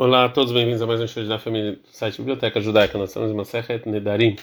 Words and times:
Olá 0.00 0.26
a 0.26 0.28
todos, 0.28 0.52
bem-vindos 0.52 0.80
a 0.80 0.86
mais 0.86 1.00
um 1.00 1.08
show 1.08 1.24
da 1.24 1.40
família 1.40 1.72
do 1.72 1.80
site 1.90 2.18
Biblioteca 2.18 2.60
Judaica. 2.60 2.96
Nós 2.96 3.10
estamos 3.10 3.32
em 3.32 3.34
Masechet 3.34 3.82
Nedarim, 3.84 4.36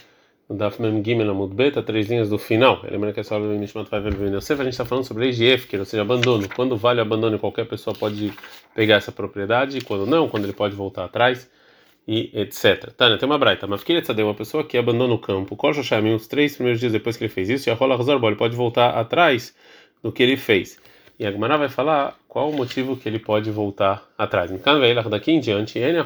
no 0.50 0.58
Daf 0.58 0.81
Mem 0.81 1.01
Gimel 1.01 1.29
Amud 1.31 1.55
Beta, 1.55 1.81
três 1.81 2.09
linhas 2.09 2.29
do 2.29 2.38
final. 2.38 2.81
Lembrando 2.83 3.13
que 3.13 3.21
essa 3.21 3.35
aula 3.35 3.47
do 3.47 3.53
Nishmat 3.53 3.89
vai 3.89 4.01
ver 4.01 4.35
a 4.35 4.39
gente 4.41 4.67
está 4.67 4.83
falando 4.83 5.05
sobre 5.05 5.29
Egiefker, 5.29 5.79
ou 5.79 5.85
seja, 5.85 6.01
abandono. 6.01 6.49
Quando 6.53 6.75
vale 6.75 6.99
o 6.99 7.03
abandono, 7.03 7.39
qualquer 7.39 7.65
pessoa 7.69 7.95
pode 7.95 8.33
pegar 8.75 8.95
essa 8.95 9.13
propriedade, 9.13 9.79
quando 9.79 10.05
não, 10.05 10.27
quando 10.27 10.43
ele 10.43 10.52
pode 10.52 10.75
voltar 10.75 11.05
atrás 11.05 11.49
e 12.05 12.29
etc. 12.33 12.91
Tânia, 12.91 13.17
tem 13.17 13.25
uma 13.25 13.37
braita, 13.37 13.65
queria 13.77 14.03
saber 14.03 14.23
uma 14.23 14.35
pessoa 14.35 14.61
que 14.61 14.77
abandona 14.77 15.13
o 15.13 15.19
campo, 15.19 15.55
Kol 15.55 15.73
Shoshamim, 15.73 16.15
os 16.15 16.27
três 16.27 16.55
primeiros 16.55 16.81
dias 16.81 16.91
depois 16.91 17.15
que 17.15 17.23
ele 17.23 17.31
fez 17.31 17.49
isso, 17.49 17.69
e 17.69 17.71
a 17.71 17.75
Rola 17.75 17.95
Razorbo, 17.95 18.27
ele 18.27 18.35
pode 18.35 18.57
voltar 18.57 18.89
atrás 18.89 19.55
do 20.03 20.11
que 20.11 20.21
ele 20.21 20.35
fez. 20.35 20.77
E 21.18 21.25
a 21.25 21.32
Gemara 21.32 21.57
vai 21.57 21.70
falar 21.70 22.16
qual 22.27 22.50
o 22.50 22.55
motivo 22.55 22.98
que 22.98 23.07
ele 23.07 23.20
pode 23.20 23.50
voltar 23.50 24.04
atrás. 24.18 24.52
Daqui 25.09 25.31
em 25.31 25.39
diante, 25.39 25.80
ele 25.80 26.04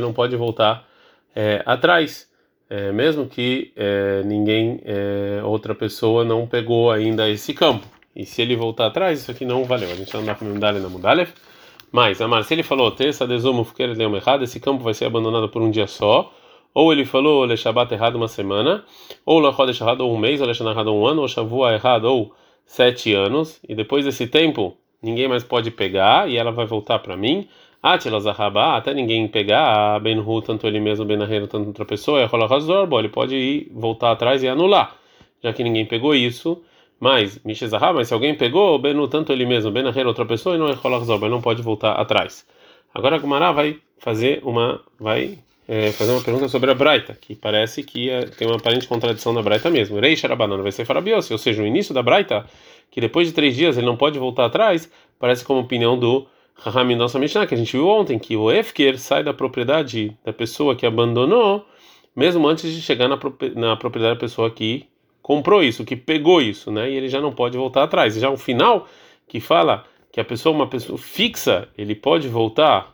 não 0.00 0.12
pode 0.12 0.36
voltar 0.36 0.86
é, 1.34 1.62
atrás, 1.66 2.30
é, 2.70 2.92
mesmo 2.92 3.26
que 3.26 3.72
é, 3.74 4.22
ninguém, 4.24 4.80
outra 5.44 5.74
pessoa 5.74 6.24
não 6.24 6.46
pegou 6.46 6.90
ainda 6.90 7.28
esse 7.28 7.52
campo. 7.52 7.86
E 8.14 8.24
se 8.24 8.42
ele 8.42 8.54
voltar 8.54 8.86
atrás, 8.86 9.20
isso 9.20 9.30
aqui 9.30 9.44
não 9.44 9.64
valeu. 9.64 9.90
A 9.90 9.96
gente 9.96 10.14
não 10.14 10.24
dá 10.24 10.34
para 10.34 10.46
mudar 10.46 10.72
na 10.72 10.88
Mudalev. 10.88 11.30
Mas, 11.90 12.20
Amar, 12.20 12.44
se 12.44 12.54
ele 12.54 12.62
falou, 12.62 12.90
terça 12.92 13.26
desumo 13.26 13.66
deu 13.96 14.16
errado, 14.16 14.44
esse 14.44 14.60
campo 14.60 14.84
vai 14.84 14.94
ser 14.94 15.06
abandonado 15.06 15.48
por 15.48 15.62
um 15.62 15.70
dia 15.70 15.88
só. 15.88 16.32
Ou 16.72 16.92
ele 16.92 17.04
falou, 17.04 17.44
le 17.44 17.56
Shabbat 17.56 17.92
errado 17.92 18.16
uma 18.16 18.28
semana, 18.28 18.84
ou 19.24 19.40
le 19.40 19.48
errado 19.80 20.08
um 20.08 20.16
mês, 20.16 20.40
ou 20.40 20.46
le 20.46 20.52
errado 20.52 20.92
um 20.92 21.06
ano, 21.06 21.22
ou 21.22 21.28
Shavua 21.28 21.72
errado 21.72 22.04
ou 22.04 22.32
sete 22.66 23.12
anos, 23.14 23.60
e 23.68 23.74
depois 23.74 24.04
desse 24.04 24.26
tempo 24.26 24.76
ninguém 25.02 25.28
mais 25.28 25.44
pode 25.44 25.70
pegar, 25.70 26.28
e 26.28 26.36
ela 26.36 26.50
vai 26.50 26.66
voltar 26.66 26.98
para 26.98 27.16
mim. 27.16 27.46
até 28.76 28.94
ninguém 28.94 29.28
pegar, 29.28 30.00
Benhu, 30.00 30.40
tanto 30.40 30.66
ele 30.66 30.80
mesmo, 30.80 31.04
Benahero, 31.04 31.46
tanto 31.46 31.68
outra 31.68 31.84
pessoa, 31.84 32.20
é 32.20 32.86
bom, 32.86 32.98
ele 32.98 33.10
pode 33.10 33.34
ir 33.36 33.70
voltar 33.74 34.12
atrás 34.12 34.42
e 34.42 34.48
anular, 34.48 34.96
já 35.42 35.52
que 35.52 35.62
ninguém 35.62 35.84
pegou 35.84 36.14
isso. 36.14 36.62
Mas, 36.98 37.38
Mishezahá, 37.44 37.92
mas 37.92 38.08
se 38.08 38.14
alguém 38.14 38.34
pegou, 38.34 38.78
Benu, 38.78 39.06
tanto 39.08 39.32
ele 39.32 39.44
mesmo, 39.44 39.70
Benahero, 39.70 40.08
outra 40.08 40.24
pessoa, 40.24 40.54
e 40.56 40.58
não 40.58 40.68
é 40.68 40.74
ele 41.26 41.28
não 41.28 41.42
pode 41.42 41.60
voltar 41.60 41.92
atrás. 41.92 42.46
Agora 42.94 43.16
a 43.16 43.18
Gumará 43.18 43.52
vai 43.52 43.78
fazer 43.98 44.40
uma. 44.44 44.80
vai 44.98 45.38
é, 45.66 45.90
fazer 45.92 46.12
uma 46.12 46.22
pergunta 46.22 46.48
sobre 46.48 46.70
a 46.70 46.74
Braita, 46.74 47.16
que 47.18 47.34
parece 47.34 47.82
que 47.82 48.10
é, 48.10 48.26
tem 48.26 48.46
uma 48.46 48.56
aparente 48.56 48.86
contradição 48.86 49.32
na 49.32 49.42
Braita 49.42 49.70
mesmo. 49.70 49.98
Rei 49.98 50.16
Sharabanana 50.16 50.62
vai 50.62 50.72
ser 50.72 50.84
Farabiose, 50.84 51.32
ou 51.32 51.38
seja, 51.38 51.62
o 51.62 51.66
início 51.66 51.94
da 51.94 52.02
Braita, 52.02 52.46
que 52.90 53.00
depois 53.00 53.28
de 53.28 53.34
três 53.34 53.56
dias 53.56 53.76
ele 53.76 53.86
não 53.86 53.96
pode 53.96 54.18
voltar 54.18 54.44
atrás, 54.44 54.90
parece 55.18 55.44
como 55.44 55.60
opinião 55.60 55.98
do 55.98 56.26
Rahamim 56.54 56.94
nossa 56.94 57.18
Mishnah, 57.18 57.46
que 57.46 57.54
a 57.54 57.58
gente 57.58 57.72
viu 57.72 57.88
ontem, 57.88 58.18
que 58.18 58.36
o 58.36 58.50
Efker 58.50 58.98
sai 58.98 59.24
da 59.24 59.34
propriedade 59.34 60.16
da 60.24 60.32
pessoa 60.32 60.76
que 60.76 60.86
abandonou, 60.86 61.66
mesmo 62.14 62.46
antes 62.46 62.72
de 62.72 62.80
chegar 62.80 63.08
na, 63.08 63.18
na 63.54 63.76
propriedade 63.76 64.14
da 64.14 64.20
pessoa 64.20 64.50
que 64.50 64.86
comprou 65.20 65.62
isso, 65.62 65.84
que 65.84 65.96
pegou 65.96 66.40
isso, 66.40 66.70
né? 66.70 66.90
E 66.90 66.94
ele 66.94 67.08
já 67.08 67.20
não 67.20 67.32
pode 67.32 67.56
voltar 67.56 67.82
atrás. 67.82 68.14
Já 68.14 68.30
o 68.30 68.36
final, 68.36 68.86
que 69.26 69.40
fala 69.40 69.84
que 70.12 70.20
a 70.20 70.24
pessoa, 70.24 70.54
uma 70.54 70.68
pessoa 70.68 70.96
fixa, 70.96 71.66
ele 71.76 71.94
pode 71.94 72.28
voltar 72.28 72.93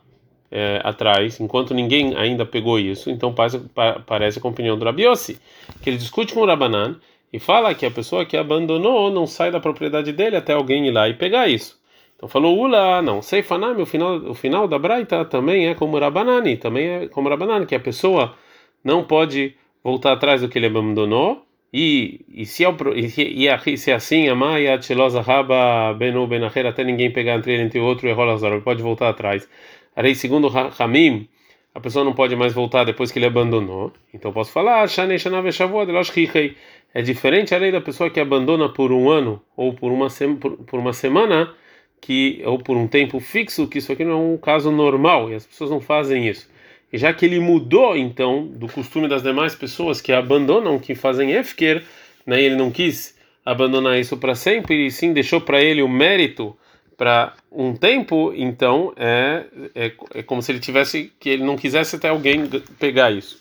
é, 0.51 0.81
atrás, 0.83 1.39
enquanto 1.41 1.73
ninguém 1.73 2.17
ainda 2.17 2.45
pegou 2.45 2.79
isso, 2.79 3.11
então 3.11 3.33
parece, 3.33 3.61
parece 4.07 4.41
com 4.41 4.49
a 4.49 4.51
opinião 4.51 4.79
do 4.79 4.85
Rabiossi, 4.85 5.39
que 5.83 5.91
ele 5.91 5.97
discute 5.97 6.35
com 6.35 6.41
o 6.41 6.47
Rabanan 6.47 6.97
e 7.33 7.39
fala 7.39 7.75
que 7.75 7.87
a 7.87 7.91
pessoa 7.91 8.25
que 8.25 8.37
abandonou 8.37 9.11
não 9.11 9.27
sai 9.27 9.51
da 9.51 9.61
propriedade 9.61 10.13
dele 10.13 10.37
até 10.37 10.53
alguém 10.53 10.87
ir 10.87 10.91
lá 10.91 11.09
e 11.09 11.15
pegar 11.15 11.49
isso. 11.49 11.79
Então 12.17 12.29
falou 12.29 12.59
Ula, 12.59 13.01
não, 13.01 13.23
Seifanami, 13.23 13.81
o 13.81 13.87
final, 13.87 14.17
o 14.17 14.35
final 14.35 14.69
da 14.69 14.79
Braita 14.79 15.25
também 15.25 15.69
é 15.69 15.75
como 15.75 15.99
Rabanani, 15.99 16.57
também 16.57 16.89
é 16.89 17.09
como 17.09 17.29
Rabanani, 17.29 17.65
que 17.65 17.75
a 17.75 17.81
pessoa 17.81 18.35
não 18.85 19.05
pode 19.05 19.55
voltar 19.83 20.13
atrás 20.13 20.43
do 20.43 20.49
que 20.49 20.59
ele 20.59 20.67
abandonou. 20.67 21.47
E, 21.73 22.21
e, 22.29 22.45
se, 22.45 22.65
é, 22.65 22.77
e, 22.97 23.09
se, 23.09 23.23
e 23.23 23.77
se 23.79 23.91
é 23.93 23.95
assim, 23.95 24.29
a 24.29 24.35
Maia, 24.35 24.77
Tchelosa, 24.79 25.21
Raba, 25.21 25.95
Benu, 25.95 26.27
Benacher, 26.27 26.67
até 26.67 26.83
ninguém 26.83 27.13
pegar 27.13 27.37
entre 27.37 27.55
ele 27.55 27.63
entre 27.63 27.79
o 27.79 27.85
outro 27.85 28.09
e 28.09 28.13
Rolazar, 28.13 28.53
ele 28.53 28.61
pode 28.61 28.83
voltar 28.83 29.09
atrás. 29.09 29.49
Aí, 29.95 30.15
segundo 30.15 30.49
Ramim, 30.49 31.29
a 31.75 31.81
pessoa 31.81 32.05
não 32.05 32.13
pode 32.13 32.35
mais 32.35 32.53
voltar 32.53 32.85
depois 32.85 33.13
que 33.13 33.19
ele 33.19 33.27
abandonou. 33.27 33.93
Então 34.13 34.33
posso 34.33 34.51
falar, 34.51 34.89
é 36.93 37.03
diferente 37.03 37.55
a 37.55 37.59
lei 37.59 37.71
da 37.71 37.81
pessoa 37.81 38.11
que 38.11 38.19
abandona 38.19 38.69
por 38.69 38.93
um 38.93 39.09
ano 39.09 39.41
ou 39.57 39.73
por 39.73 39.93
uma, 39.93 40.09
por, 40.41 40.57
por 40.59 40.81
uma 40.81 40.93
semana, 40.93 41.55
que 42.01 42.43
ou 42.45 42.59
por 42.59 42.77
um 42.77 42.89
tempo 42.89 43.21
fixo, 43.21 43.69
que 43.69 43.79
isso 43.79 43.93
aqui 43.93 44.05
não 44.05 44.13
é 44.13 44.17
um 44.17 44.37
caso 44.37 44.73
normal 44.73 45.31
e 45.31 45.35
as 45.35 45.47
pessoas 45.47 45.71
não 45.71 45.81
fazem 45.81 46.29
isso. 46.29 46.51
E 46.93 46.99
já 46.99 47.13
que 47.13 47.25
ele 47.25 47.39
mudou 47.39 47.97
então 47.97 48.47
do 48.47 48.67
costume 48.67 49.07
das 49.07 49.23
demais 49.23 49.55
pessoas 49.55 50.01
que 50.01 50.13
abandonam, 50.13 50.79
que 50.79 50.95
fazem 50.95 51.33
efker, 51.33 51.85
né, 52.27 52.43
ele 52.43 52.57
não 52.57 52.71
quis 52.71 53.17
abandonar 53.45 53.99
isso 53.99 54.17
para 54.17 54.35
sempre 54.35 54.87
e 54.87 54.91
sim 54.91 55.13
deixou 55.13 55.41
para 55.41 55.63
ele 55.63 55.83
o 55.83 55.89
mérito 55.89 56.57
para 57.01 57.33
um 57.51 57.75
tempo, 57.75 58.31
então 58.37 58.93
é, 58.95 59.47
é, 59.75 59.93
é, 60.17 60.23
como 60.23 60.43
se 60.43 60.53
ele 60.53 60.61
tivesse 60.61 61.11
que 61.19 61.31
ele 61.31 61.43
não 61.43 61.57
quisesse 61.57 61.97
até 61.97 62.11
alguém 62.11 62.47
pegar 62.79 63.11
isso. 63.11 63.41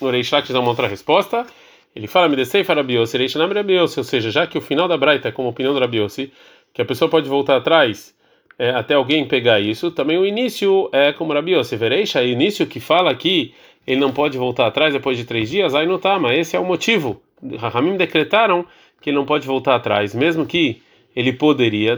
O 0.00 0.10
Reishlak 0.10 0.52
dá 0.52 0.58
uma 0.58 0.70
outra 0.70 0.88
resposta. 0.88 1.46
Ele 1.94 2.08
fala: 2.08 2.28
Me 2.28 2.34
descei 2.34 2.64
para 2.64 2.80
Rabiossi, 2.80 3.16
Reishnam 3.16 3.52
Rabiossi, 3.52 4.00
ou 4.00 4.04
seja, 4.04 4.32
já 4.32 4.48
que 4.48 4.58
o 4.58 4.60
final 4.60 4.88
da 4.88 4.96
Braita 4.96 5.28
é 5.28 5.30
como 5.30 5.48
opinião 5.48 5.72
do 5.72 5.78
Rabiossi, 5.78 6.32
que 6.74 6.82
a 6.82 6.84
pessoa 6.84 7.08
pode 7.08 7.28
voltar 7.28 7.58
atrás 7.58 8.12
é, 8.58 8.70
até 8.70 8.94
alguém 8.94 9.28
pegar 9.28 9.60
isso, 9.60 9.92
também 9.92 10.18
o 10.18 10.26
início 10.26 10.90
é 10.92 11.12
como 11.12 11.32
Rabiossi. 11.32 11.76
O 11.76 12.18
início 12.24 12.66
que 12.66 12.80
fala 12.80 13.14
que 13.14 13.54
ele 13.86 14.00
não 14.00 14.10
pode 14.10 14.36
voltar 14.36 14.66
atrás 14.66 14.92
depois 14.92 15.16
de 15.16 15.24
três 15.24 15.50
dias, 15.50 15.72
aí 15.72 15.86
não 15.86 16.00
tá, 16.00 16.18
mas 16.18 16.36
esse 16.36 16.56
é 16.56 16.58
o 16.58 16.64
motivo. 16.64 17.22
Rahamim 17.60 17.96
decretaram 17.96 18.66
que 19.00 19.10
ele 19.10 19.16
não 19.16 19.24
pode 19.24 19.46
voltar 19.46 19.76
atrás, 19.76 20.16
mesmo 20.16 20.44
que 20.44 20.82
ele 21.14 21.32
poderia, 21.32 21.96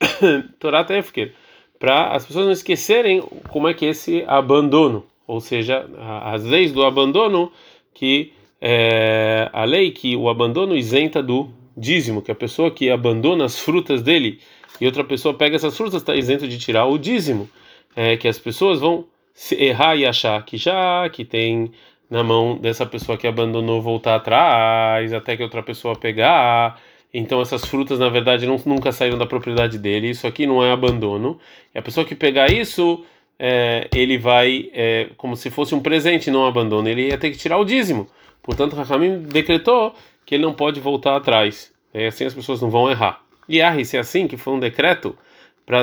para 1.78 2.12
as 2.12 2.26
pessoas 2.26 2.46
não 2.46 2.52
esquecerem 2.52 3.22
como 3.48 3.68
é 3.68 3.74
que 3.74 3.86
é 3.86 3.90
esse 3.90 4.24
abandono, 4.26 5.04
ou 5.26 5.40
seja, 5.40 5.86
as 6.22 6.44
leis 6.44 6.72
do 6.72 6.84
abandono, 6.84 7.52
que 7.94 8.32
é, 8.60 9.48
a 9.52 9.64
lei 9.64 9.90
que 9.90 10.16
o 10.16 10.28
abandono 10.28 10.76
isenta 10.76 11.22
do 11.22 11.48
dízimo, 11.76 12.22
que 12.22 12.30
a 12.30 12.34
pessoa 12.34 12.70
que 12.70 12.90
abandona 12.90 13.44
as 13.44 13.58
frutas 13.58 14.02
dele 14.02 14.40
e 14.80 14.86
outra 14.86 15.04
pessoa 15.04 15.34
pega 15.34 15.56
essas 15.56 15.76
frutas 15.76 16.02
está 16.02 16.14
isento 16.14 16.46
de 16.46 16.58
tirar 16.58 16.86
o 16.86 16.98
dízimo, 16.98 17.48
é, 17.94 18.16
que 18.16 18.28
as 18.28 18.38
pessoas 18.38 18.80
vão 18.80 19.06
errar 19.52 19.96
e 19.96 20.04
achar 20.04 20.44
que 20.44 20.56
já 20.56 21.08
que 21.08 21.24
tem 21.24 21.70
na 22.10 22.24
mão 22.24 22.56
dessa 22.56 22.86
pessoa 22.86 23.18
que 23.18 23.26
abandonou 23.26 23.82
voltar 23.82 24.16
atrás 24.16 25.12
até 25.12 25.36
que 25.36 25.42
outra 25.42 25.62
pessoa 25.62 25.94
pegar 25.94 26.80
então 27.12 27.40
essas 27.40 27.64
frutas 27.64 27.98
na 27.98 28.08
verdade 28.08 28.46
não, 28.46 28.60
nunca 28.66 28.92
saíram 28.92 29.18
da 29.18 29.26
propriedade 29.26 29.78
dele. 29.78 30.10
Isso 30.10 30.26
aqui 30.26 30.46
não 30.46 30.64
é 30.64 30.72
abandono. 30.72 31.38
E 31.74 31.78
a 31.78 31.82
pessoa 31.82 32.04
que 32.04 32.14
pegar 32.14 32.52
isso, 32.52 33.04
é, 33.38 33.88
ele 33.94 34.18
vai 34.18 34.70
é, 34.72 35.08
como 35.16 35.36
se 35.36 35.50
fosse 35.50 35.74
um 35.74 35.80
presente, 35.80 36.30
não 36.30 36.46
abandono. 36.46 36.88
Ele 36.88 37.08
ia 37.08 37.18
ter 37.18 37.30
que 37.30 37.38
tirar 37.38 37.58
o 37.58 37.64
dízimo. 37.64 38.06
Portanto, 38.42 38.74
Rahamim 38.74 39.22
decretou 39.22 39.94
que 40.24 40.34
ele 40.34 40.44
não 40.44 40.54
pode 40.54 40.80
voltar 40.80 41.16
atrás. 41.16 41.72
E 41.94 42.06
assim 42.06 42.24
as 42.24 42.34
pessoas 42.34 42.60
não 42.60 42.70
vão 42.70 42.90
errar. 42.90 43.22
E 43.48 43.62
ah, 43.62 43.82
se 43.84 43.96
é 43.96 44.00
assim 44.00 44.28
que 44.28 44.36
foi 44.36 44.52
um 44.52 44.60
decreto 44.60 45.16
para 45.64 45.82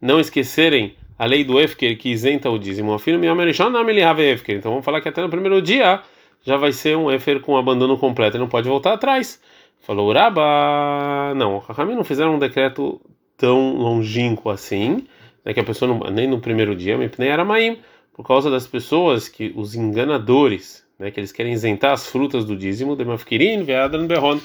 não 0.00 0.18
esquecerem 0.18 0.96
a 1.18 1.26
lei 1.26 1.44
do 1.44 1.60
Efker 1.60 1.96
que 1.96 2.10
isenta 2.10 2.50
o 2.50 2.58
dízimo. 2.58 2.96
Então 2.96 4.70
vamos 4.70 4.84
falar 4.84 5.00
que 5.00 5.08
até 5.08 5.22
no 5.22 5.28
primeiro 5.28 5.62
dia 5.62 6.02
já 6.42 6.56
vai 6.56 6.72
ser 6.72 6.96
um 6.96 7.10
Efer 7.10 7.40
com 7.40 7.56
abandono 7.56 7.96
completo. 7.96 8.36
Ele 8.36 8.42
não 8.42 8.48
pode 8.48 8.68
voltar 8.68 8.92
atrás. 8.92 9.40
Falou 9.84 10.08
Uraba. 10.08 11.34
Não, 11.36 11.58
Rahamim 11.58 11.94
não 11.94 12.04
fizeram 12.04 12.36
um 12.36 12.38
decreto 12.38 13.00
tão 13.36 13.76
longínquo 13.76 14.48
assim, 14.48 15.06
né, 15.44 15.52
que 15.52 15.60
a 15.60 15.64
pessoa 15.64 15.92
não, 15.92 16.10
nem 16.10 16.26
no 16.26 16.40
primeiro 16.40 16.74
dia, 16.74 16.96
nem 17.18 17.28
era 17.28 17.44
maim, 17.44 17.78
por 18.14 18.26
causa 18.26 18.50
das 18.50 18.66
pessoas 18.66 19.28
que 19.28 19.52
os 19.54 19.74
enganadores, 19.74 20.84
né, 20.98 21.10
que 21.10 21.20
eles 21.20 21.32
querem 21.32 21.52
isentar 21.52 21.92
as 21.92 22.06
frutas 22.06 22.44
do 22.44 22.56
dízimo, 22.56 22.96
de 22.96 23.04
mafkirin, 23.04 23.64
veadan 23.64 24.06
berron, 24.06 24.40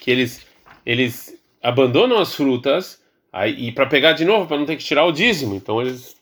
que 0.00 0.10
eles 0.10 0.46
eles 0.86 1.34
abandonam 1.62 2.18
as 2.18 2.34
frutas 2.34 3.00
aí, 3.32 3.68
e 3.68 3.72
para 3.72 3.86
pegar 3.86 4.12
de 4.12 4.24
novo 4.24 4.46
para 4.46 4.58
não 4.58 4.66
ter 4.66 4.76
que 4.76 4.84
tirar 4.84 5.06
o 5.06 5.12
dízimo, 5.12 5.54
então 5.54 5.80
eles 5.80 6.14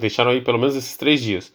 deixaram 0.00 0.30
aí 0.30 0.40
pelo 0.40 0.58
menos 0.58 0.74
esses 0.74 0.96
três 0.96 1.22
dias. 1.22 1.52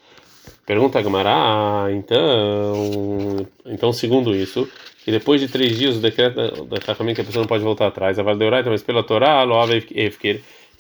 Pergunta 0.66 1.00
a 1.00 1.02
Gamara, 1.02 1.32
ah, 1.34 1.88
então, 1.92 3.48
então 3.66 3.92
segundo 3.92 4.36
isso, 4.36 4.70
que 5.04 5.12
depois 5.12 5.42
de 5.42 5.48
três 5.48 5.78
dias 5.78 5.98
o 5.98 6.00
decreto 6.00 6.66
da 6.66 6.80
Chachamim 6.80 7.14
que 7.14 7.22
a 7.22 7.24
pessoa 7.24 7.44
não 7.44 7.48
pode 7.48 7.64
voltar 7.64 7.88
atrás, 7.88 8.20
a 8.20 8.24
Valdeoraita, 8.24 8.70
mas 8.70 8.84
pela 8.84 9.04
Torá, 9.04 9.44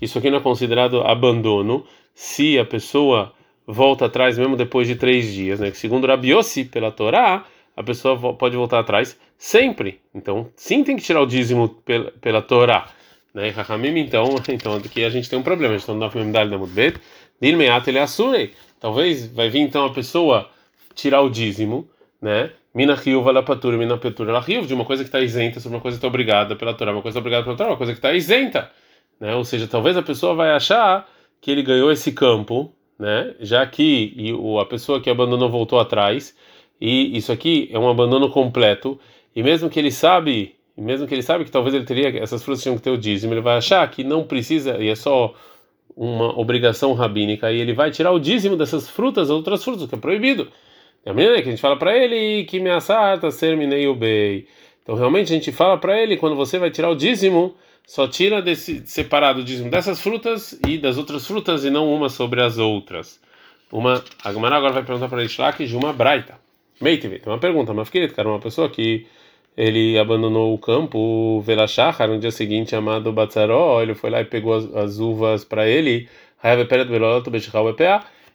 isso 0.01 0.17
aqui 0.17 0.29
não 0.29 0.37
é 0.37 0.41
considerado 0.41 1.01
abandono 1.01 1.85
se 2.13 2.57
a 2.59 2.65
pessoa 2.65 3.33
volta 3.65 4.05
atrás 4.05 4.37
mesmo 4.37 4.55
depois 4.55 4.87
de 4.87 4.95
três 4.95 5.33
dias, 5.33 5.59
né? 5.59 5.71
Segundo 5.71 6.07
Rabiossi, 6.07 6.65
pela 6.65 6.91
Torá, 6.91 7.45
a 7.75 7.83
pessoa 7.83 8.33
pode 8.33 8.55
voltar 8.55 8.79
atrás 8.79 9.17
sempre. 9.37 10.01
Então, 10.13 10.49
sim, 10.55 10.83
tem 10.83 10.95
que 10.95 11.03
tirar 11.03 11.21
o 11.21 11.25
dízimo 11.25 11.69
pela, 11.69 12.11
pela 12.11 12.41
Torá. 12.41 12.89
Né? 13.33 13.49
Rahamim, 13.49 13.97
então, 13.99 14.35
então 14.49 14.75
aqui 14.75 15.03
a 15.03 15.09
gente 15.09 15.29
tem 15.29 15.39
um 15.39 15.43
problema. 15.43 15.73
A 15.73 15.77
gente 15.77 15.83
está 15.83 15.93
no 15.93 15.99
Daf 15.99 16.15
da 16.31 16.57
Mudbet. 16.57 16.99
Dilmeat 17.41 17.89
ele 17.89 17.99
assurei. 17.99 18.53
Talvez 18.79 19.27
vai 19.27 19.49
vir 19.49 19.61
então 19.61 19.85
a 19.85 19.93
pessoa 19.93 20.49
tirar 20.93 21.21
o 21.21 21.29
dízimo, 21.29 21.89
né? 22.21 22.51
Mina 22.73 22.95
riuva 22.95 23.31
la 23.31 23.43
patura, 23.43 23.77
mina 23.77 23.97
petura 23.97 24.31
la 24.31 24.39
riuva, 24.39 24.67
de 24.67 24.73
uma 24.73 24.85
coisa 24.85 25.03
que 25.03 25.09
está 25.09 25.19
isenta 25.19 25.59
sobre 25.59 25.77
uma 25.77 25.81
coisa 25.81 25.97
que 25.97 25.99
está 25.99 26.07
obrigada 26.07 26.55
pela 26.55 26.73
Torá, 26.73 26.91
uma 26.91 27.01
coisa 27.01 27.19
obrigada 27.19 27.43
pela 27.43 27.57
Torá, 27.57 27.69
uma 27.71 27.77
coisa 27.77 27.91
que 27.91 27.97
está 27.97 28.13
isenta, 28.13 28.71
né? 29.19 29.35
Ou 29.35 29.43
seja, 29.43 29.67
talvez 29.67 29.97
a 29.97 30.01
pessoa 30.01 30.35
vai 30.35 30.51
achar 30.51 31.09
que 31.41 31.51
ele 31.51 31.63
ganhou 31.63 31.91
esse 31.91 32.11
campo, 32.11 32.73
né? 32.97 33.35
Já 33.39 33.65
que 33.65 34.13
e 34.15 34.31
o, 34.33 34.59
a 34.59 34.65
pessoa 34.65 35.01
que 35.01 35.09
abandonou 35.09 35.49
voltou 35.49 35.79
atrás, 35.79 36.35
e 36.79 37.17
isso 37.17 37.31
aqui 37.31 37.69
é 37.71 37.79
um 37.79 37.89
abandono 37.89 38.29
completo, 38.29 38.99
e 39.35 39.43
mesmo 39.43 39.69
que 39.69 39.79
ele 39.79 39.91
sabe, 39.91 40.55
mesmo 40.77 41.07
que 41.07 41.13
ele 41.13 41.23
sabe 41.23 41.43
que 41.43 41.51
talvez 41.51 41.75
ele 41.75 41.85
teria 41.85 42.17
essas 42.21 42.43
frutas 42.43 42.63
tinham 42.63 42.77
que 42.77 42.83
ter 42.83 42.91
o 42.91 42.97
dízimo, 42.97 43.33
ele 43.33 43.41
vai 43.41 43.57
achar 43.57 43.89
que 43.89 44.03
não 44.03 44.23
precisa 44.23 44.77
e 44.77 44.89
é 44.89 44.95
só 44.95 45.33
uma 45.95 46.39
obrigação 46.39 46.93
rabínica 46.93 47.51
e 47.51 47.59
ele 47.59 47.73
vai 47.73 47.91
tirar 47.91 48.11
o 48.11 48.19
dízimo 48.19 48.55
dessas 48.55 48.89
frutas 48.89 49.29
ou 49.29 49.37
outras 49.37 49.63
frutas, 49.63 49.87
que 49.89 49.95
é 49.95 49.97
proibido. 49.97 50.47
A 51.05 51.13
menina 51.13 51.41
que 51.41 51.47
a 51.47 51.51
gente 51.51 51.61
fala 51.61 51.77
para 51.77 51.97
ele 51.97 52.43
que 52.45 52.59
me 52.59 52.69
assata 52.69 53.31
ser 53.31 53.55
o 53.55 53.95
bem. 53.95 54.45
Então 54.83 54.95
realmente 54.95 55.31
a 55.31 55.35
gente 55.35 55.51
fala 55.51 55.77
para 55.77 55.99
ele 56.01 56.17
quando 56.17 56.35
você 56.35 56.59
vai 56.59 56.69
tirar 56.69 56.89
o 56.89 56.95
dízimo, 56.95 57.55
só 57.85 58.07
tira 58.07 58.41
desse 58.41 58.85
separado 58.85 59.41
o 59.41 59.43
dízimo 59.43 59.69
dessas 59.69 59.99
frutas 59.99 60.59
e 60.67 60.77
das 60.77 60.97
outras 60.97 61.25
frutas 61.25 61.65
e 61.65 61.69
não 61.69 61.91
uma 61.91 62.07
sobre 62.07 62.41
as 62.41 62.57
outras. 62.57 63.19
Uma 63.71 64.03
a 64.23 64.31
Gemara 64.31 64.57
agora 64.57 64.73
vai 64.73 64.83
perguntar 64.83 65.07
para 65.07 65.21
ele 65.23 65.29
de 65.65 65.75
uma 65.75 65.91
braita. 65.91 66.39
Meiteve, 66.79 67.19
tem 67.19 67.31
uma 67.31 67.39
pergunta, 67.39 67.73
mas 67.73 67.89
querido, 67.89 68.13
cara, 68.13 68.27
uma 68.27 68.39
pessoa 68.39 68.69
que 68.69 69.05
ele 69.55 69.97
abandonou 69.97 70.53
o 70.53 70.57
campo, 70.57 71.41
Velachachar, 71.41 72.07
no 72.07 72.19
dia 72.19 72.31
seguinte, 72.31 72.75
amado 72.75 73.11
Batzaró, 73.11 73.81
ele 73.81 73.93
foi 73.93 74.09
lá 74.09 74.21
e 74.21 74.25
pegou 74.25 74.53
as, 74.53 74.73
as 74.75 74.99
uvas 74.99 75.43
para 75.43 75.67
ele, 75.67 76.07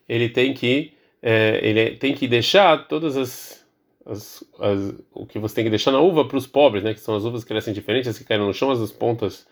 ele 0.08 0.28
tem 0.28 0.54
que 0.54 0.95
é, 1.28 1.58
ele 1.60 1.96
tem 1.96 2.14
que 2.14 2.28
deixar 2.28 2.86
todas 2.86 3.16
as, 3.16 3.66
as, 4.06 4.44
as, 4.60 4.94
o 5.12 5.26
que 5.26 5.40
você 5.40 5.56
tem 5.56 5.64
que 5.64 5.70
deixar 5.70 5.90
na 5.90 5.98
uva 5.98 6.24
para 6.24 6.36
os 6.36 6.46
pobres, 6.46 6.84
né? 6.84 6.94
Que 6.94 7.00
são 7.00 7.16
as 7.16 7.24
uvas 7.24 7.42
que 7.42 7.48
crescem 7.48 7.74
diferentes, 7.74 8.08
as 8.08 8.16
que 8.16 8.24
caem 8.24 8.40
no 8.40 8.54
chão, 8.54 8.70
as 8.70 8.92
pontas 8.92 9.44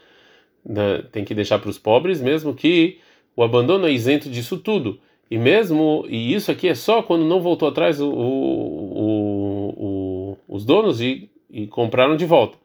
né, 0.65 1.03
tem 1.11 1.25
que 1.25 1.35
deixar 1.35 1.59
para 1.59 1.69
os 1.69 1.77
pobres, 1.77 2.21
mesmo 2.21 2.55
que 2.55 3.01
o 3.35 3.43
abandono 3.43 3.89
é 3.89 3.91
isento 3.91 4.31
disso 4.31 4.57
tudo. 4.57 5.01
E 5.29 5.37
mesmo 5.37 6.07
e 6.09 6.33
isso 6.33 6.53
aqui 6.53 6.69
é 6.69 6.77
só 6.77 7.03
quando 7.03 7.25
não 7.25 7.41
voltou 7.41 7.69
atrás 7.69 8.01
o, 8.01 8.09
o, 8.09 9.69
o, 9.77 10.39
os 10.47 10.65
donos 10.65 11.01
e, 11.01 11.29
e 11.51 11.67
compraram 11.67 12.17
de 12.17 12.25
volta. 12.25 12.57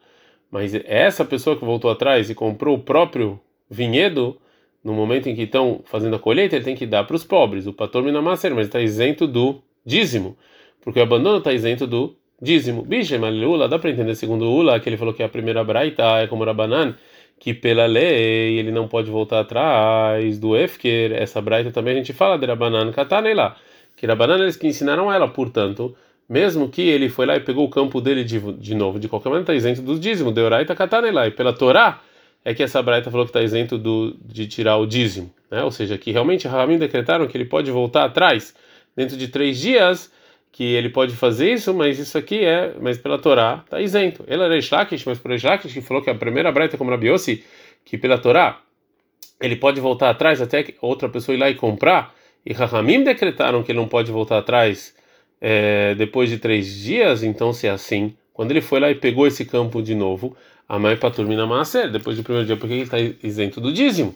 Mas 0.52 0.76
essa 0.86 1.26
pessoa 1.26 1.58
que 1.58 1.66
voltou 1.66 1.90
atrás 1.90 2.30
e 2.30 2.36
comprou 2.36 2.76
o 2.76 2.84
próprio 2.84 3.40
vinhedo 3.68 4.38
no 4.84 4.94
momento 4.94 5.28
em 5.28 5.36
que 5.36 5.44
estão 5.44 5.82
fazendo 5.86 6.16
a 6.16 6.20
colheita, 6.20 6.56
ele 6.56 6.66
tem 6.66 6.76
que 6.76 6.86
dar 6.86 7.04
para 7.04 7.16
os 7.16 7.24
pobres, 7.24 7.68
o 7.68 7.74
pator 7.74 8.04
minamasser, 8.04 8.54
mas 8.56 8.68
está 8.68 8.80
isento 8.80 9.28
do 9.28 9.62
dízimo, 9.86 10.38
porque 10.82 11.00
o 11.00 11.04
abandono 11.04 11.40
está 11.40 11.52
isento 11.52 11.86
do 11.86 12.16
dízimo. 12.42 12.84
Bicho, 12.84 13.16
Ula, 13.16 13.68
dá 13.68 13.78
para 13.78 13.90
entender 13.90 14.16
segundo 14.16 14.50
Ula, 14.50 14.80
que 14.80 14.88
ele 14.88 14.98
falou 14.98 15.14
que 15.14 15.24
a 15.24 15.30
primeira 15.30 15.64
braita 15.64 16.04
é 16.20 16.28
como 16.28 16.44
Rabanan, 16.44 16.96
que 17.38 17.54
pela 17.54 17.86
lei 17.86 18.58
ele 18.58 18.72
não 18.72 18.88
pode 18.88 19.10
voltar 19.10 19.42
atrás 19.42 20.38
do 20.40 20.56
Efker, 20.56 21.14
essa 21.14 21.42
braita 21.42 21.72
também 21.72 21.94
a 21.94 21.98
gente 21.98 22.14
fala 22.14 22.38
de 22.38 22.46
Rabanan 22.46 22.92
Katanei 22.92 23.34
lá, 23.34 23.56
que 23.96 24.06
Rabanan 24.06 24.40
eles 24.40 24.56
que 24.56 24.68
ensinaram 24.68 25.12
ela, 25.12 25.28
portanto, 25.28 25.96
mesmo 26.28 26.70
que 26.70 26.82
ele 26.82 27.10
foi 27.10 27.26
lá 27.26 27.36
e 27.36 27.40
pegou 27.40 27.66
o 27.66 27.70
campo 27.70 28.00
dele 28.00 28.24
de, 28.24 28.40
de 28.54 28.76
novo, 28.76 29.00
de 29.00 29.08
qualquer 29.08 29.30
maneira 29.30 29.44
está 29.44 29.56
isento 29.56 29.82
do 29.82 30.00
dízimo, 30.00 30.32
de 30.32 30.42
Oraita 30.42 30.76
Katanei 30.76 31.12
lá, 31.12 31.28
e 31.28 31.32
pela 31.32 31.54
Torá, 31.54 32.02
é 32.44 32.54
que 32.54 32.64
essa 32.64 32.82
Braita 32.82 33.12
falou 33.12 33.26
que 33.26 33.30
está 33.30 33.42
isento 33.42 33.78
do, 33.78 34.16
de 34.24 34.48
tirar 34.48 34.78
o 34.78 34.86
dízimo, 34.86 35.34
né? 35.52 35.64
Ou 35.64 35.72
seja, 35.72 35.98
que 35.98 36.12
realmente 36.12 36.48
Rahamim 36.48 36.78
decretaram 36.78 37.28
que 37.28 37.38
ele 37.38 37.46
pode 37.46 37.70
voltar 37.72 38.06
atrás 38.06 38.56
dentro 38.96 39.18
de 39.18 39.28
três 39.28 39.60
dias, 39.60 40.12
que 40.52 40.64
ele 40.64 40.90
pode 40.90 41.16
fazer 41.16 41.54
isso, 41.54 41.74
mas 41.74 42.00
isso 42.00 42.18
aqui 42.18 42.44
é, 42.44 42.74
mas 42.82 42.98
pela 42.98 43.20
Torá 43.20 43.62
está 43.64 43.82
isento. 43.82 44.24
Ele 44.28 44.44
era 44.44 44.58
Ishlakish, 44.58 45.06
mas 45.06 45.20
por 45.20 45.32
Ishlakish 45.32 45.74
que 45.74 45.82
falou 45.82 46.02
que 46.02 46.10
a 46.10 46.16
primeira 46.16 46.52
Braita 46.52 46.78
como 46.78 46.90
Rabiossi, 46.90 47.44
que 47.86 47.98
pela 47.98 48.18
Torá 48.18 48.62
ele 49.40 49.56
pode 49.56 49.80
voltar 49.80 50.10
atrás 50.10 50.42
até 50.42 50.64
que 50.64 50.76
outra 50.82 51.08
pessoa 51.08 51.36
ir 51.36 51.40
lá 51.40 51.50
e 51.50 51.56
comprar, 51.56 52.14
e 52.46 52.54
Rahamim 52.54 53.04
decretaram 53.04 53.64
que 53.64 53.72
ele 53.72 53.80
não 53.80 53.88
pode 53.88 54.12
voltar 54.12 54.38
atrás 54.38 54.96
é, 55.40 55.96
depois 55.96 56.30
de 56.30 56.38
três 56.38 56.76
dias, 56.76 57.24
então 57.24 57.54
se 57.54 57.68
é 57.68 57.70
assim, 57.70 58.16
quando 58.34 58.52
ele 58.52 58.62
foi 58.62 58.80
lá 58.80 58.90
e 58.90 58.96
pegou 58.96 59.28
esse 59.28 59.46
campo 59.46 59.82
de 59.82 59.96
novo, 59.96 60.36
a 60.70 60.78
mãe 60.78 60.96
para 60.96 61.10
turmina 61.10 61.48
maser, 61.48 61.92
depois 61.92 62.16
do 62.16 62.24
primeiro 62.24 62.46
dia, 62.46 62.56
porque 62.56 62.74
ele 62.76 62.84
está 62.84 62.98
isento 63.00 63.60
do 63.60 63.74
dízimo. 63.74 64.14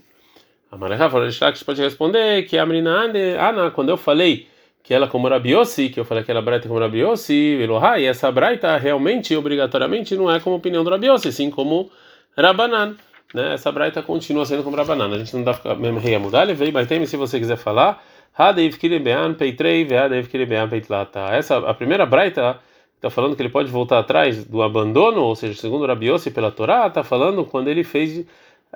A 0.72 0.78
Marajá 0.78 1.10
falou, 1.10 1.28
pode 1.66 1.82
responder 1.82 2.44
que 2.44 2.60
a 2.60 2.66
menina 2.66 2.92
Ana, 3.40 3.72
quando 3.72 3.90
eu 3.90 3.98
falei 3.98 4.48
que 4.84 4.94
ela 4.94 5.08
como 5.08 5.28
Rabiossi, 5.28 5.90
que 5.90 6.00
eu 6.00 6.06
falei 6.06 6.24
que 6.24 6.30
ela 6.30 6.42
braita 6.42 6.68
como 6.68 6.80
Rabiossi, 6.80 7.60
Elohá, 7.62 8.00
e 8.00 8.06
essa 8.06 8.32
braita 8.32 8.78
realmente, 8.78 9.36
obrigatoriamente, 9.36 10.16
não 10.16 10.32
é 10.32 10.40
como 10.40 10.56
opinião 10.56 10.84
do 10.84 10.90
Rabiossi, 10.90 11.32
sim 11.32 11.50
como 11.50 11.90
Rabanan. 12.38 12.96
Né? 13.34 13.56
Essa 13.56 13.72
braita 13.72 14.04
continua 14.04 14.46
sendo 14.46 14.64
como 14.64 14.76
Rabanan. 14.76 15.16
A 15.16 15.18
gente 15.18 15.36
não 15.36 15.44
dá 15.44 15.54
para 15.54 15.74
mesmo 15.74 16.00
rei 16.00 16.18
mudar, 16.20 16.44
levei, 16.44 16.72
baiteme 16.72 17.08
se 17.08 17.18
você 17.18 17.40
quiser 17.40 17.58
falar. 17.58 18.04
Essa, 21.32 21.58
a 21.58 21.74
primeira 21.74 22.06
braita 22.06 22.60
está 23.04 23.10
falando 23.10 23.36
que 23.36 23.42
ele 23.42 23.50
pode 23.50 23.70
voltar 23.70 24.00
atrás 24.00 24.46
do 24.46 24.62
abandono, 24.62 25.24
ou 25.24 25.36
seja, 25.36 25.60
segundo 25.60 25.86
Rabi 25.86 26.08
Yossi 26.08 26.32
pela 26.32 26.50
Torá, 26.50 26.88
está 26.88 27.04
falando 27.04 27.44
quando 27.44 27.68
ele 27.68 27.84
fez, 27.84 28.26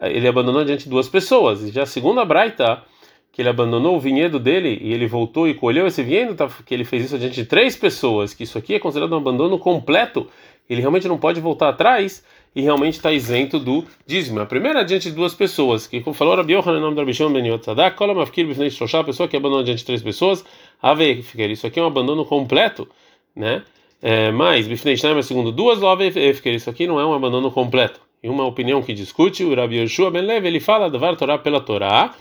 ele 0.01 0.27
abandonou 0.27 0.65
diante 0.65 0.83
de 0.83 0.89
duas 0.89 1.07
pessoas. 1.07 1.63
E 1.63 1.71
já 1.71 1.85
segundo 1.85 2.19
a 2.19 2.25
Braita, 2.25 2.83
que 3.31 3.41
ele 3.41 3.47
abandonou 3.47 3.95
o 3.95 4.00
vinhedo 4.01 4.38
dele 4.38 4.79
e 4.81 4.91
ele 4.91 5.07
voltou 5.07 5.47
e 5.47 5.53
colheu 5.53 5.88
esse 5.88 6.03
vinhedo, 6.03 6.35
tá, 6.35 6.50
que 6.65 6.74
ele 6.74 6.83
fez 6.83 7.06
isso 7.06 7.18
diante 7.18 7.35
de 7.35 7.45
três 7.45 7.77
pessoas, 7.77 8.33
que 8.33 8.44
isso 8.44 8.57
aqui 8.57 8.74
é 8.75 8.79
considerado 8.79 9.13
um 9.13 9.18
abandono 9.18 9.57
completo, 9.57 10.27
ele 10.69 10.81
realmente 10.81 11.07
não 11.07 11.18
pode 11.18 11.39
voltar 11.39 11.69
atrás 11.69 12.21
e 12.53 12.59
realmente 12.59 12.95
está 12.95 13.13
isento 13.13 13.57
do 13.57 13.85
dízimo. 14.06 14.41
A 14.41 14.45
primeira 14.45 14.83
diante 14.83 15.09
de 15.09 15.15
duas 15.15 15.33
pessoas, 15.33 15.88
que 15.88 16.01
como 16.01 16.13
falou 16.13 16.35
Rabi 16.35 16.51
Yohanan, 16.51 16.81
nome 16.81 16.95
do 16.95 17.00
Rabi 17.00 17.13
Shimon 17.13 17.31
ben 17.31 17.47
Yotzadak, 17.47 17.95
Kolam 17.95 18.19
Afkir 18.19 18.45
Bifnei 18.45 18.69
Shoshá, 18.69 19.00
a 19.00 19.03
pessoa 19.06 19.29
que 19.29 19.38
abandonou 19.38 19.63
diante 19.63 19.79
de 19.79 19.85
três 19.85 20.03
pessoas, 20.03 20.44
Ave, 20.81 21.24
isso 21.50 21.65
aqui 21.65 21.79
é 21.79 21.83
um 21.83 21.88
abandono 21.88 22.25
completo, 22.25 22.89
né? 23.33 23.63
É, 24.02 24.32
mas, 24.32 24.68
Bifnei 24.68 24.96
Shnaim, 24.96 25.22
segundo 25.22 25.52
duas 25.52 25.80
lovas, 25.80 26.16
isso 26.16 26.70
aqui 26.70 26.86
não 26.86 27.00
é 27.00 27.06
um 27.06 27.14
abandono 27.14 27.52
completo. 27.52 28.00
E 28.22 28.30
uma 28.30 28.46
opinião 28.46 28.82
que 28.82 28.94
discute, 28.94 29.44
o 29.44 29.56
Rabi 29.56 29.78
Yoshua 29.78 30.12
Ben 30.12 30.22
Lev, 30.22 30.46
ele 30.46 30.60
fala 30.60 30.90
do 30.90 31.00
Torá 31.16 31.38
pela 31.38 31.62
Torá, 31.62 32.14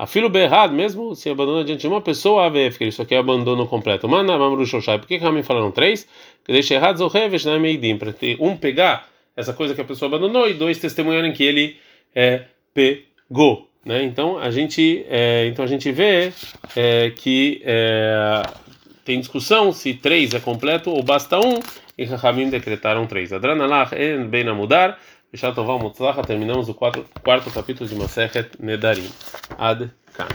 a 0.00 0.06
filo 0.06 0.30
berrado, 0.30 0.72
mesmo 0.72 1.14
se 1.14 1.28
abandona 1.28 1.62
diante 1.62 1.82
de 1.82 1.88
uma 1.88 2.00
pessoa, 2.00 2.46
AVF, 2.46 2.86
isso 2.86 3.02
aqui 3.02 3.14
é 3.14 3.18
abandono 3.18 3.66
completo. 3.66 4.08
Manda 4.08 4.38
Mamru 4.38 4.64
Shoshai, 4.64 4.98
por 4.98 5.06
que 5.06 5.18
Ramin 5.18 5.42
falaram 5.42 5.70
três? 5.70 6.08
Que 6.42 6.52
deixa 6.52 6.72
errado 6.72 6.96
Zohevesh 6.96 7.44
na 7.44 7.58
Meidim, 7.58 7.98
para 7.98 8.14
um 8.38 8.56
pegar 8.56 9.06
essa 9.36 9.52
coisa 9.52 9.74
que 9.74 9.80
a 9.82 9.84
pessoa 9.84 10.08
abandonou 10.08 10.48
e 10.48 10.54
dois 10.54 10.78
testemunharem 10.78 11.34
que 11.34 11.44
ele 11.44 11.76
é, 12.14 12.44
pegou. 12.72 13.68
Né? 13.84 14.02
Então 14.04 14.38
a 14.38 14.50
gente, 14.50 15.04
é, 15.06 15.46
então 15.48 15.64
a 15.64 15.68
gente 15.68 15.92
vê 15.92 16.32
é, 16.74 17.10
que 17.10 17.60
é, 17.62 18.42
tem 19.10 19.18
discussão 19.18 19.72
se 19.72 19.92
três 19.92 20.34
é 20.34 20.38
completo 20.38 20.88
ou 20.88 21.02
basta 21.02 21.36
um, 21.40 21.58
e 21.98 22.04
Rahamim 22.04 22.48
decretaram 22.48 23.08
três. 23.08 23.32
Adranalach 23.32 23.92
en 23.92 24.28
ben 24.28 24.48
amudar, 24.48 25.00
Vishatová 25.32 25.76
Mutzlacha, 25.78 26.22
terminamos 26.22 26.68
o 26.68 26.74
quarto, 26.74 27.04
quarto 27.20 27.50
capítulo 27.50 27.90
de 27.90 27.96
Masechet 27.96 28.50
Nedarim. 28.60 29.10
Ad 29.58 29.90
Kan. 30.14 30.28